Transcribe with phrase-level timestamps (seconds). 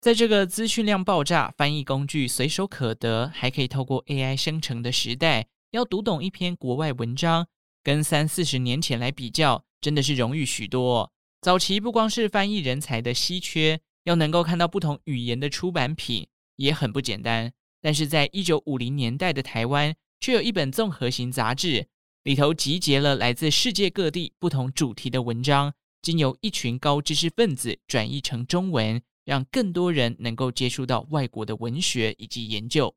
[0.00, 7.46] 在这个资讯量爆炸、翻译工具随手可得，还可以透过 AI 生成的时代，要读懂一篇国外文章，
[7.84, 11.12] 跟三四十年前来比较，真的是容易许多。
[11.42, 16.26] 早期不光是翻译人才的稀缺，要能够看到不同语言的出版品
[16.56, 17.52] 也很不简单。
[17.82, 21.86] 但是在一九五零年代的台湾，却有一本综合型杂志，
[22.22, 29.02] 里头集结了来自世界各地不同主题的文章，经由一群高知识分子转译成中文。
[29.24, 32.94] 让更多人能够接触到外国的文学以及研究，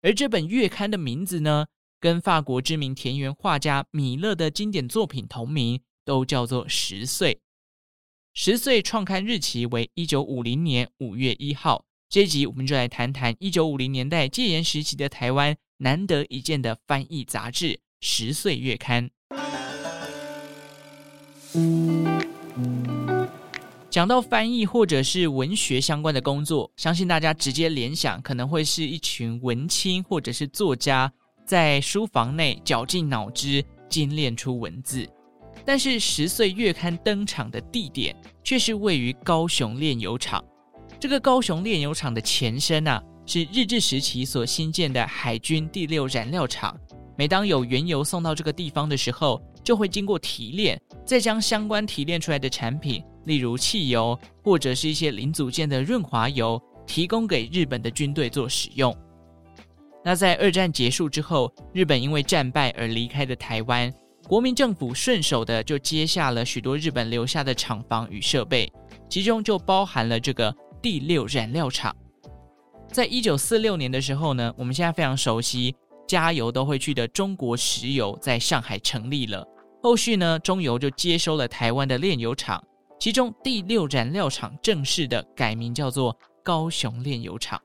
[0.00, 1.66] 而这本月刊的名字呢，
[1.98, 7.34] 跟法国知名田园画家米勒的经典作品同名，都叫做《十岁》。
[8.34, 11.84] 《十岁》创刊日期为一九五零年五月一号。
[12.08, 17.68] 这集我们就来谈谈一九五零年代戒严时期的台湾难得一见的翻译杂志
[18.00, 19.10] 《十岁月刊》。
[23.92, 31.12] 讲到翻译或者是文学相关的工作，相信大家直接联想可能会是一群文青或者是作家
[31.44, 35.06] 在书房内绞尽脑汁精炼出文字。
[35.62, 40.42] 但是十岁月刊登场的地点却是位于高雄炼油厂。
[40.98, 46.74] 这个高雄炼油厂的前身啊，是日治时期所新建的海军第六燃料厂。
[47.14, 53.04] 每当有原油送到这个地方的时候，就会经过提炼，再将相关提炼出来的产品。
[53.24, 58.94] 例如汽油或者是一些零组件的润滑油，提供给日本的军队做使用。
[60.04, 63.92] 那在二战结束之后，日本因为战败而离开的台湾，
[64.26, 68.72] 国民政府顺手的就接下了许多日本留下的厂房与设备，
[69.08, 71.94] 其中就包含了这个第六燃料厂。
[72.90, 75.74] 在一九四六年的时候呢，我们现在非常熟悉
[76.08, 79.46] 加油都会去的中国石油在上海成立了。
[79.82, 82.62] 后续呢，中油就接收了台湾的炼油厂。
[83.02, 87.60] 其中第六燃料厂正式的改名叫做高雄炼油厂。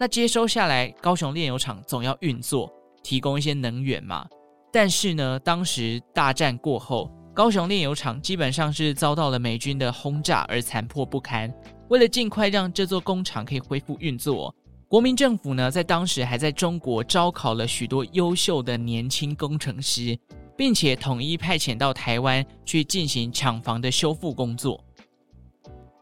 [0.00, 4.26] 那接收下来，高雄炼油厂总要运作，提供一些能源嘛。
[4.72, 11.52] 但是呢，当时大战过后，高雄炼油厂基本上是遭到了美军的轰炸而残破不堪。
[11.90, 14.54] 为了尽快让这座工厂可以恢复运作，
[14.88, 20.18] 国民政府呢，在当时还在中国招考了许多优秀的年轻工程师。
[20.56, 24.82] 并且统一派遣到台湾去进行厂房的修复工作。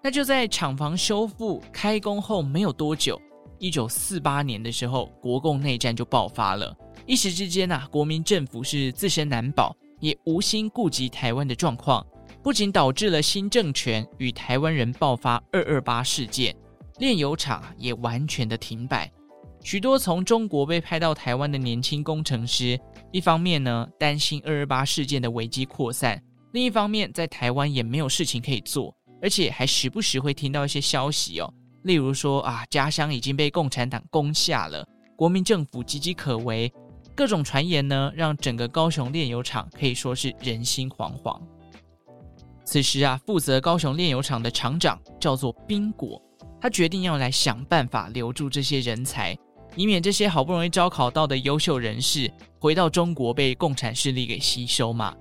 [0.02, 3.20] 那就在厂房修复开工后没有多久，
[3.58, 6.76] 一九四八年的时候，国共内战就爆发了。
[7.06, 12.06] 一时之间呐，国民政府是自身难保，也无心顾及台湾的状况，
[12.42, 16.54] 不仅导致了新政权与台湾人爆发二二八事件，
[16.98, 19.10] 炼油厂也完全的停摆。
[19.62, 22.78] 许多从中国被派到台湾的年轻工程师，
[23.14, 26.20] 一方面呢担心二二八事件的危机扩散，
[26.50, 28.92] 另一方面在台湾也没有事情可以做，
[29.22, 31.48] 而且还时不时会听到一些消息哦，
[31.84, 36.72] 例如说啊家乡已经被共产党攻下了，国民政府岌岌可危，
[37.14, 41.40] 各种传言呢让整个高雄炼油厂可以说是人心惶惶。
[42.64, 46.20] 此时啊，负责高雄炼油厂的厂长叫做宾果，
[46.60, 49.38] 他决定要来想办法留住这些人才。
[49.76, 55.14] 以免这些好不容易招考到的优秀人士回到中国被共产势力给吸收嘛。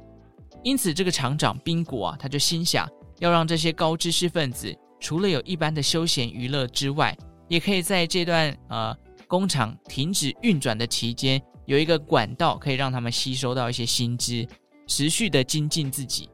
[0.64, 2.88] 因此，这个厂长宾果啊，他就心想
[3.20, 7.16] 要让这些高知识分子除了有一般的休闲娱乐之外，
[7.50, 8.96] 也可以在这段呃
[9.28, 14.48] 工厂停止运转的期间，有一个管道可以让他们吸收到一些新知，
[14.88, 16.30] 持续的精进自己。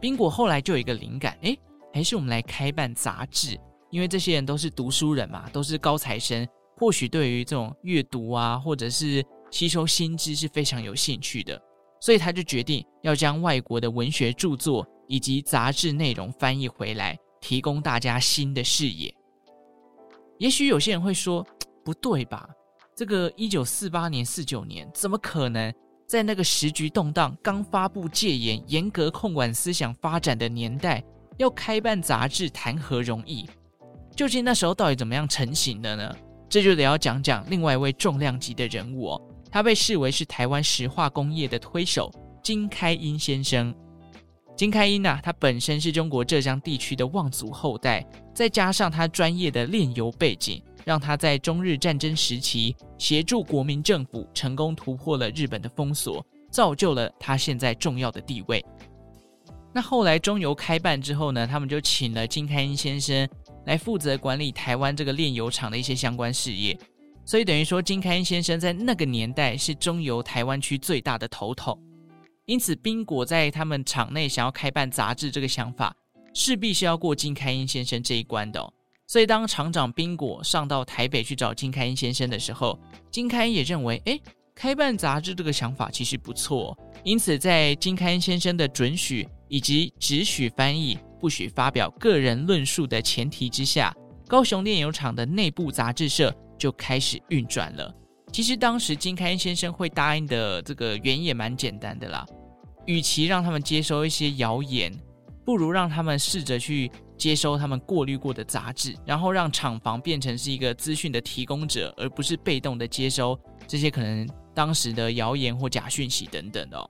[0.00, 1.58] 宾果后来就有一个灵感，诶，
[1.92, 3.58] 还是我们来开办杂志，
[3.90, 6.46] 因为这些人都是读书人嘛，都是高材生。
[6.78, 11.60] 或许对于这种阅读啊，或者是吸收新知是非常有兴趣的，
[12.00, 19.12] 所以他就决定要将外国的文学著作以及杂志内容翻译回来，提供大家新的视野。
[20.38, 21.44] 也许有些人会说，
[21.84, 22.48] 不对吧？
[22.94, 25.74] 这个一九四八年、四九年，怎么可能
[26.06, 31.02] 在那个时局动荡、刚发布戒严、严格控管思想发展的年代，
[31.38, 33.48] 要开办杂志，谈何容易？
[34.14, 36.16] 究竟那时候到底怎么样成型的呢？
[36.48, 42.10] 这就得要讲讲另外一位重量级的人物哦，他被视为是台湾石化工业的推手
[42.42, 43.74] 金开英先生。
[44.56, 48.04] 金开英啊，他本身是中国浙江地区的望族后代，
[48.34, 58.64] 再加上他专业的炼油背景，让他在中日战争时期协助国民政府成功突破了日本的封锁，造就了他现在重要的地位。
[59.72, 63.28] 那后来中油开办之后呢，他们就请了金开英先生。
[63.68, 66.76] 来负责管理台湾这个炼油厂的一些相关事业，
[67.22, 71.78] 所以等于说金开英先生在那个年代是中油台湾区最大的头头，
[72.46, 75.94] 因此宾果在他们厂内想要开办杂志这个想法，
[76.32, 78.72] 势必是要过金开英先生这一关的。
[79.06, 82.78] 所以当厂长宾果上到台北去找金开英先生的时候，
[83.10, 84.18] 金开英也认为，哎，
[84.54, 86.74] 开办杂志这个想法其实不错。
[87.04, 93.94] 因此，在金开英先生的准许以及只许翻译，不许发表个人论述的前提之下，
[94.26, 97.94] 高雄炼油厂的内部杂志社就开始运转了。
[98.32, 102.26] 其实当时金开恩先生会答应的这个原因也蛮简单的啦，
[102.86, 104.92] 与其让他们接收一些谣言，
[105.44, 116.88] 不如让他们试着去接收他们过滤过的杂志，然后让厂房变成是一个资讯的提供者，而不是被动的接收这些可能当时的谣言或假讯息等等哦。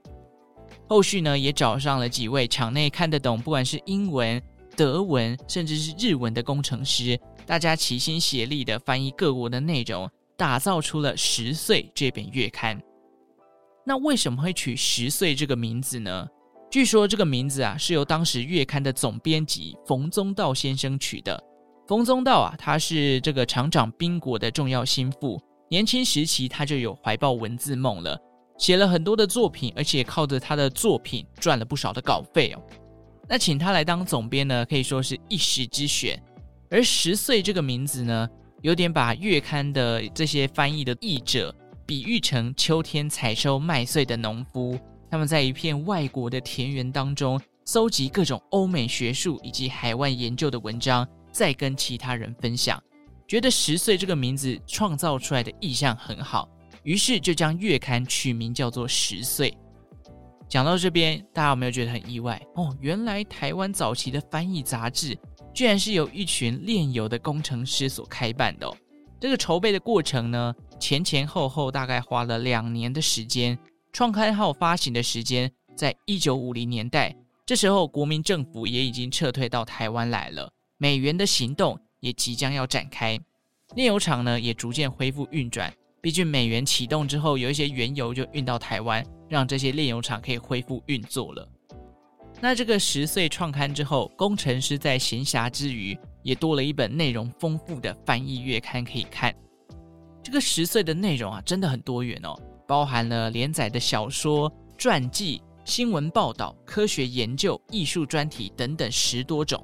[0.89, 4.41] 后续呢，也找上了几位厂内看得懂，不管是英文、
[4.75, 10.09] 德文，甚至是日文的工程师，大家齐心协力的翻译各国的内容。
[10.35, 12.81] 打造出了《十岁》这本月刊。
[13.85, 16.25] 那为什么会取“十岁”这个名字呢？
[16.71, 21.43] 据说这个名字啊是由当时月刊的总编辑冯宗道先生取的。
[21.89, 25.37] 冯宗道啊，他是这个厂长宾果的重要心腹，
[25.69, 28.17] 年轻时期他就有怀抱文字梦了，
[28.59, 32.61] 写了很多的作品，而且靠着他的作品赚了不少的稿费哦。
[33.27, 36.21] 那请他来当总编呢，可以说是一时之选。
[36.69, 38.29] 而“十岁”这个名字呢，
[38.61, 44.77] 有点把月刊的这些翻译的译者比喻成秋天采收麦穗的农夫，
[45.09, 52.81] 他们在一片外国的田园当中搜集各种欧美学术以及海外研究的文章，再跟其他人分享。
[53.27, 56.49] 觉得“十岁”这个名字创造出来的意象很好，
[56.83, 59.55] 于是就将月刊取名叫做“十岁”。
[60.49, 62.41] 讲到这边，大家有没有觉得很意外？
[62.55, 65.17] 哦，原来台湾早期的翻译杂志。
[65.51, 68.77] 居然是由一群炼油的工程师所开办的哦。
[69.19, 73.57] 这个筹备的过程呢，前前后后大概花了两年的时间。
[73.91, 77.13] 创刊号发行的时间在一九五零年代，
[77.45, 83.19] 这时候国民政府也已经撤退到台湾来了，美援的行动也即将要展开，
[83.75, 85.73] 炼油厂呢也逐渐恢复运转。
[86.01, 91.47] 毕竟美元启动之后，有一些原油就运到台湾，让这些炼油厂可以恢复运作了。
[92.41, 99.33] 那这个十岁创刊之后，工程师在闲暇之余也多了一本内容丰富的翻译月刊可以看。
[100.23, 102.33] 这个十岁的内容啊，真的很多元哦，
[102.65, 109.61] 包含了连载的小说、传记、新闻报道、科学研究、艺术专题等等十多种，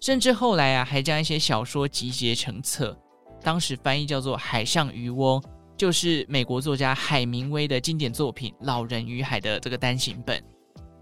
[0.00, 2.94] 甚至后来啊，还将一些小说集结成册。
[3.42, 5.40] 当时翻译叫做《海上渔翁》，
[5.76, 10.42] 就是美国作家海明威的经典作品《老人与海》的这个单行本。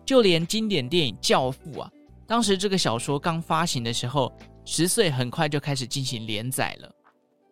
[0.04, 1.90] 就连经典电影《教父》啊，
[2.26, 4.32] 当时这个小说刚发行的时候，
[4.64, 6.90] 十岁很快就开始进行连载了。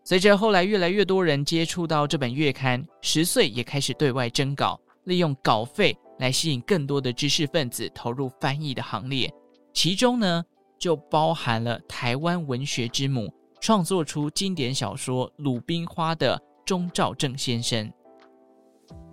[0.04, 9.30] 随着后来越来越多人接触到这本月刊，十岁也开始对外征稿，利用稿费来吸引更多的知识分子投入翻译的行列。
[9.74, 10.42] 其中呢，
[10.78, 17.90] 就包含了台湾文学之母，创作出经典小说《鲁冰花》的钟兆正先生。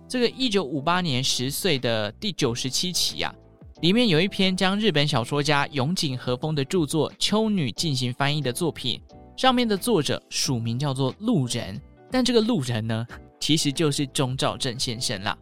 [0.06, 3.34] 这个一九五八年十岁的第九十七期啊，
[3.80, 9.00] 里面有一篇将日本小说家永井和风的著作《秋女》进行翻译的作品，
[9.38, 11.80] 上面的作者署名叫做路人，
[12.10, 13.06] 但这个路人呢，
[13.40, 15.34] 其实就是钟兆正先生啦。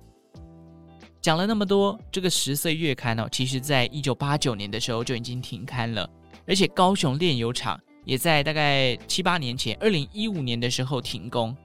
[1.21, 6.09] 讲了那么多，这个十岁月刊哦，其实在一九八九年的时候就已经停刊了，
[6.47, 11.57] 而且高雄炼油厂也在大概七八年前，二零一五年的时候停工。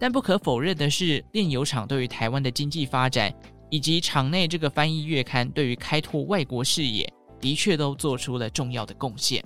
[0.00, 3.32] 但不可否认的是，炼油厂对于台湾的经济发展，
[3.68, 7.06] 以及厂内这个翻译月刊对于开拓外国视野，
[7.38, 9.44] 的确都做出了重要的贡献。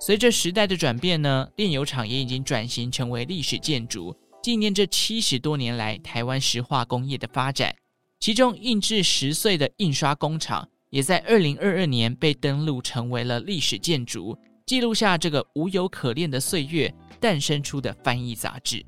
[0.00, 7.72] 随着时代的转变呢，炼油厂也已经转型成为历史建筑，纪念这七十多年来台湾石化工业的发展。
[8.18, 18.84] 其中印制十岁的印刷工厂，也在二零二二年被登录成为了历史建筑，记录下这个无有可恋的岁月诞生出的翻译杂志。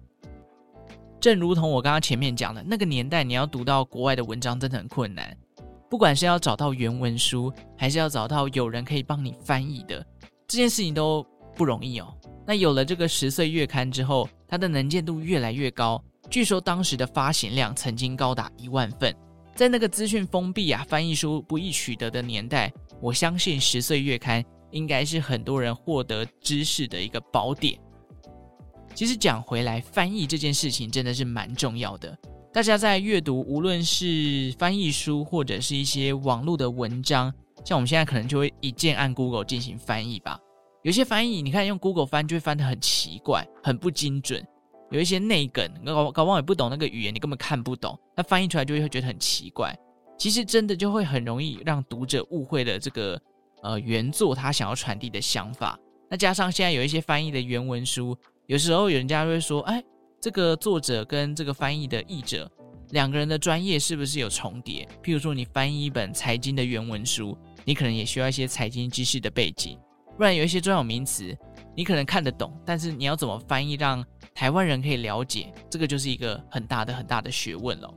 [1.26, 5.37] 正如同我刚刚前面讲的，那个年代你要读到国外的文章真的很困难，
[5.90, 10.06] 不管是要找到原文书，还是要找到有人可以帮你翻译的，
[10.47, 12.16] 这件事情都不容易哦。
[12.47, 16.00] 那有了这个十岁月刊之后，它的能见度越来越高。
[16.30, 19.12] 据说当时的发行量曾经高达一万份，
[19.56, 27.76] 在那个资讯封闭啊、翻译书不易取得的年代，我相信十岁月刊应该是很多人获得知识的一个宝典。
[28.97, 32.19] 其实讲回来，翻译这件事情真的是蛮重要的。
[32.50, 37.31] 大家在阅读，无论是翻译书或者是一些网络的文章，
[37.62, 40.41] 像我们现在可能就会一键按 Google 进行翻译吧。
[40.83, 44.43] 有些翻译，你看用 Google 翻就会翻得很奇怪，很不精准。
[44.91, 49.76] 有一些内梗，搞搞不好也不懂那个语言，你根本看不懂，那翻译出来就会觉得很奇怪。
[50.17, 53.21] 其实真的就会很容易让读者误会了这个
[53.62, 55.79] 呃原作他想要传递的想法。
[56.09, 59.83] 那加上现在有一些翻译的原文书，有时候有人家会说，哎，
[60.21, 62.49] 这个作者跟这个翻译的译者
[62.91, 64.88] 两个人的专业是不是有重叠？
[65.03, 69.76] 譬如说，你翻译一本财经的原文书，你可能也需要一些财经知识的背景，
[70.17, 71.37] 不然有一些专有名词
[71.75, 77.93] 你可能看得懂，但是你要怎么翻译让台湾人可以了解，这个就是一个很大的很大的学问了。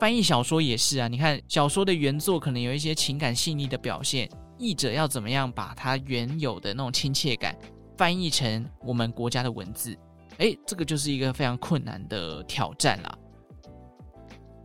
[0.00, 4.28] 翻译小说也是啊，你看小说的原作可能有一些情感细腻的表现。
[4.58, 7.54] 译者要怎么样把他原有的那种亲切感
[7.96, 9.96] 翻译成我们国家的文字？
[10.38, 13.18] 诶，这个就是一个非常困难的挑战啦。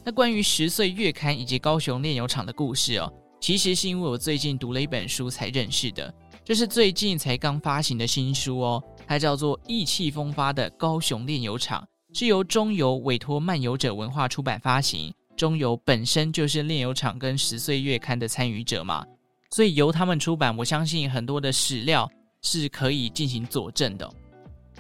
[0.04, 11.88] 那关于十岁月刊以及高雄炼油厂的故事哦，其实是因为我最近读了一本书才认识的，这是最近才刚发行的新书哦，它叫做《意气风发的高雄炼油厂》，
[12.20, 15.14] 是由中油委托漫游者文化出版发行。
[15.38, 19.06] 中油本身就是炼油厂跟十岁月刊的参与者嘛。
[19.52, 22.10] 所以由他们出版，我相信很多的史料
[22.42, 24.10] 是可以进行佐证的。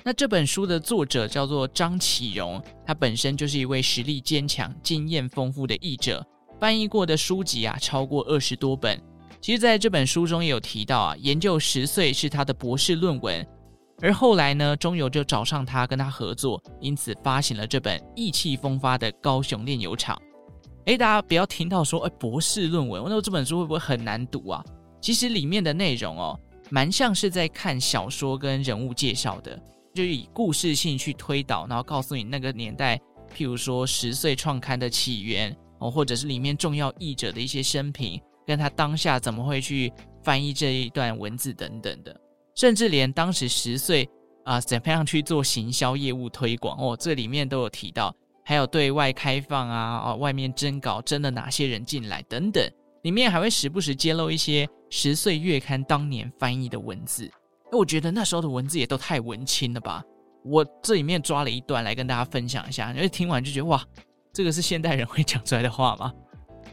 [0.03, 6.25] 那这本书的作者叫做张启荣，他本身就是一位实力坚强、经验丰富的译者，
[6.59, 8.99] 翻译过的书籍啊超过二十多本。
[9.39, 13.47] 其实在这本书中也有提到啊，研究十岁是他的博士论文，
[14.01, 20.19] 而后来呢，中油就找上他跟他合作，因此发行了这本意气风发的高雄炼油厂。
[20.85, 24.63] 诶，大家不要听到说，诶，博士论文，那这本书会不会很难读啊？
[24.99, 26.39] 其实里面的内容哦，
[26.71, 29.61] 蛮像是在看小说跟人物介绍的，
[29.93, 32.97] 就以故事性去推导，然后告诉你那个年代，
[33.35, 39.91] 譬如说十岁创刊的起源哦，或者是里面重要译者的一些生平，跟他当下怎么会去
[40.23, 42.15] 翻译这一段文字等等的，
[42.55, 44.07] 甚至连当时十岁
[44.45, 48.15] 啊，怎么样去做行销业务推广哦，这里面都有提到。
[48.43, 52.67] 还有对外开放啊，哦，外面征稿征了哪些人进来等等，
[53.03, 57.25] 里面还会时不时揭露一些十岁月刊当年翻译的文字。
[57.65, 60.03] 哎，我觉得那时候的文字也都太文青了吧！
[60.43, 63.83] 我这里面抓了一段来跟大家分享一下，因为听完就觉得哇，
[64.33, 66.11] 这个是现代人会讲出来的话吗？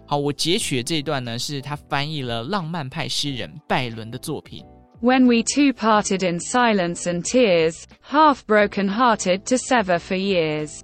[0.07, 4.65] 好，我截取的这一段呢，是他翻译了浪漫派诗人拜伦的作品。
[5.01, 10.81] When we two parted in silence and tears, half broken hearted to sever for years.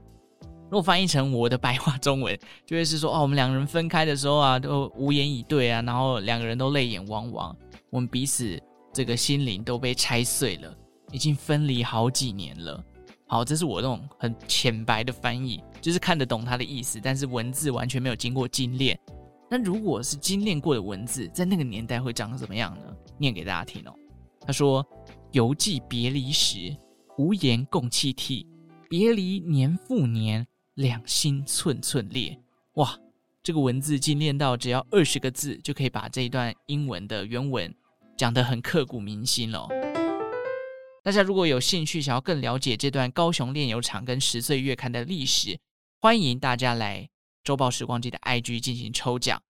[0.74, 7.56] 如果翻译成我的白话中文，就会是说：哦，我们两个人分开的时候啊，都无言以对啊，然后两个人都泪眼汪汪，
[7.90, 8.60] 我们彼此
[8.92, 10.76] 这个心灵都被拆碎了，
[11.12, 12.84] 已经分离好几年了。
[13.28, 18.98] 好，这是我那种很浅白的翻译，就是看得懂他的意思，但是文字完全没有经过精炼。
[19.48, 22.82] 那如果是精炼过的文字，在那个年代会长得怎么样呢？
[23.16, 23.94] 念给大家听哦。
[24.44, 24.84] 他说
[25.30, 26.76] ：“犹记别离时，
[27.16, 28.44] 无言共泣涕，
[28.88, 32.36] 别离年复年。”两心寸寸裂，
[32.74, 32.98] 哇！
[33.44, 37.72] 这个文字精炼到只要二十个字，就可以把这一段英文的原文
[38.16, 39.68] 讲得很刻骨铭心了。
[41.04, 45.60] 大家如果有兴趣，想要更了解这段高雄炼油厂跟十岁月刊的历史，
[46.00, 47.08] 欢迎大家来
[47.44, 49.42] 周报时光机的 IG 进行抽奖。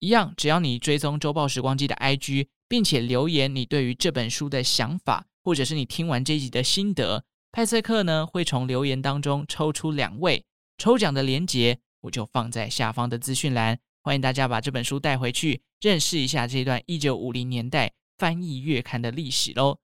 [0.00, 7.24] 一样，只要你追踪周报时光机的 IG，并且留言你对于这本书的想法，或者是你听完这一集的心得。
[7.52, 10.44] 派翠克呢会从留言当中抽出两位，
[10.78, 19.78] 抽奖的链接我就放在下方的资讯栏，欢迎大家把这本书带回去，认识一下这段一九五零年代翻译月刊的历史喽。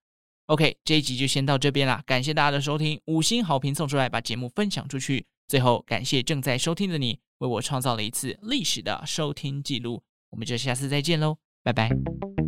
[0.46, 5.26] OK，这一集就先到这边啦，感谢大家的收听，五星好评送出来，把节目分享出去。
[5.48, 12.45] 最后感谢正在收听的你，为我创造了一次历史的收听记录，我们就下次再见喽，拜拜。